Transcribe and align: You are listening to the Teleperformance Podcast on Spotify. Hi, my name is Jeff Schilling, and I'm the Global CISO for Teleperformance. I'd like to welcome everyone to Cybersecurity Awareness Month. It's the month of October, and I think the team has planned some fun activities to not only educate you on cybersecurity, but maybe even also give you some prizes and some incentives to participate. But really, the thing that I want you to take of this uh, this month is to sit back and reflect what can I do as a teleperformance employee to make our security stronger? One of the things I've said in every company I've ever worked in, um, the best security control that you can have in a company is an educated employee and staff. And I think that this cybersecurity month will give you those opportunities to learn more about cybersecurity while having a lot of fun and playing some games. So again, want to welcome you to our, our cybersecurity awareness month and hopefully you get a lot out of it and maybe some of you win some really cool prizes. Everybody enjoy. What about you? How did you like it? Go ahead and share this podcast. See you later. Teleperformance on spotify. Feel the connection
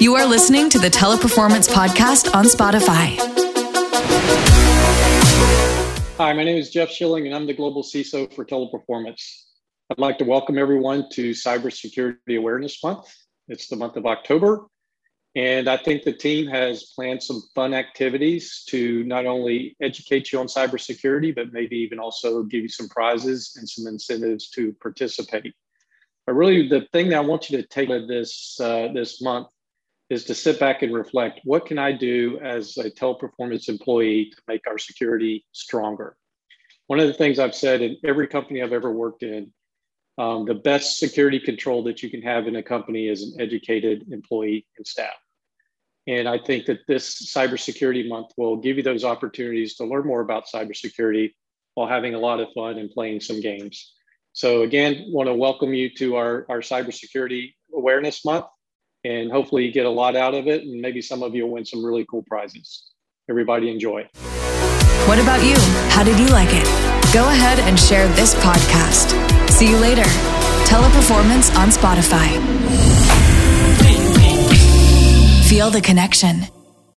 You 0.00 0.14
are 0.14 0.24
listening 0.24 0.70
to 0.70 0.78
the 0.78 0.88
Teleperformance 0.88 1.68
Podcast 1.68 2.34
on 2.34 2.46
Spotify. 2.46 3.18
Hi, 6.16 6.32
my 6.32 6.42
name 6.42 6.56
is 6.56 6.70
Jeff 6.70 6.88
Schilling, 6.88 7.26
and 7.26 7.34
I'm 7.34 7.46
the 7.46 7.52
Global 7.52 7.82
CISO 7.82 8.32
for 8.34 8.46
Teleperformance. 8.46 9.20
I'd 9.90 9.98
like 9.98 10.16
to 10.16 10.24
welcome 10.24 10.56
everyone 10.56 11.10
to 11.10 11.32
Cybersecurity 11.32 12.38
Awareness 12.38 12.82
Month. 12.82 13.14
It's 13.48 13.68
the 13.68 13.76
month 13.76 13.96
of 13.96 14.06
October, 14.06 14.64
and 15.36 15.68
I 15.68 15.76
think 15.76 16.04
the 16.04 16.14
team 16.14 16.46
has 16.46 16.94
planned 16.96 17.22
some 17.22 17.42
fun 17.54 17.74
activities 17.74 18.64
to 18.70 19.04
not 19.04 19.26
only 19.26 19.76
educate 19.82 20.32
you 20.32 20.40
on 20.40 20.46
cybersecurity, 20.46 21.34
but 21.34 21.52
maybe 21.52 21.76
even 21.76 21.98
also 21.98 22.42
give 22.44 22.62
you 22.62 22.70
some 22.70 22.88
prizes 22.88 23.54
and 23.58 23.68
some 23.68 23.86
incentives 23.86 24.48
to 24.52 24.72
participate. 24.80 25.52
But 26.26 26.36
really, 26.36 26.68
the 26.68 26.86
thing 26.90 27.10
that 27.10 27.16
I 27.16 27.20
want 27.20 27.50
you 27.50 27.60
to 27.60 27.68
take 27.68 27.90
of 27.90 28.08
this 28.08 28.58
uh, 28.58 28.88
this 28.94 29.20
month 29.20 29.48
is 30.10 30.24
to 30.24 30.34
sit 30.34 30.58
back 30.58 30.82
and 30.82 30.92
reflect 30.92 31.40
what 31.44 31.64
can 31.64 31.78
I 31.78 31.92
do 31.92 32.38
as 32.42 32.76
a 32.76 32.90
teleperformance 32.90 33.68
employee 33.68 34.32
to 34.34 34.42
make 34.48 34.66
our 34.66 34.76
security 34.76 35.46
stronger? 35.52 36.16
One 36.88 36.98
of 36.98 37.06
the 37.06 37.14
things 37.14 37.38
I've 37.38 37.54
said 37.54 37.80
in 37.80 37.96
every 38.04 38.26
company 38.26 38.60
I've 38.60 38.72
ever 38.72 38.90
worked 38.90 39.22
in, 39.22 39.52
um, 40.18 40.44
the 40.44 40.54
best 40.54 40.98
security 40.98 41.38
control 41.38 41.84
that 41.84 42.02
you 42.02 42.10
can 42.10 42.22
have 42.22 42.48
in 42.48 42.56
a 42.56 42.62
company 42.62 43.06
is 43.06 43.22
an 43.22 43.40
educated 43.40 44.12
employee 44.12 44.66
and 44.76 44.86
staff. 44.86 45.14
And 46.08 46.28
I 46.28 46.38
think 46.38 46.66
that 46.66 46.80
this 46.88 47.32
cybersecurity 47.32 48.08
month 48.08 48.32
will 48.36 48.56
give 48.56 48.76
you 48.76 48.82
those 48.82 49.04
opportunities 49.04 49.76
to 49.76 49.84
learn 49.84 50.06
more 50.06 50.20
about 50.20 50.48
cybersecurity 50.52 51.34
while 51.74 51.86
having 51.86 52.14
a 52.14 52.18
lot 52.18 52.40
of 52.40 52.48
fun 52.52 52.78
and 52.78 52.90
playing 52.90 53.20
some 53.20 53.40
games. 53.40 53.92
So 54.32 54.62
again, 54.62 55.04
want 55.08 55.28
to 55.28 55.34
welcome 55.34 55.72
you 55.72 55.88
to 55.94 56.16
our, 56.16 56.46
our 56.48 56.60
cybersecurity 56.60 57.54
awareness 57.72 58.24
month 58.24 58.46
and 59.04 59.30
hopefully 59.30 59.64
you 59.64 59.72
get 59.72 59.86
a 59.86 59.90
lot 59.90 60.16
out 60.16 60.34
of 60.34 60.46
it 60.46 60.62
and 60.62 60.80
maybe 60.80 61.00
some 61.00 61.22
of 61.22 61.34
you 61.34 61.46
win 61.46 61.64
some 61.64 61.84
really 61.84 62.04
cool 62.10 62.22
prizes. 62.22 62.90
Everybody 63.28 63.70
enjoy. 63.70 64.08
What 65.06 65.18
about 65.18 65.42
you? 65.42 65.56
How 65.90 66.04
did 66.04 66.18
you 66.18 66.28
like 66.28 66.50
it? 66.52 66.64
Go 67.12 67.28
ahead 67.28 67.58
and 67.60 67.78
share 67.78 68.06
this 68.08 68.34
podcast. 68.36 69.10
See 69.50 69.68
you 69.68 69.76
later. 69.78 70.04
Teleperformance 70.64 71.54
on 71.56 71.68
spotify. 71.70 72.28
Feel 75.48 75.70
the 75.70 75.80
connection 75.80 76.42